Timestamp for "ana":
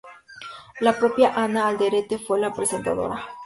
1.35-1.67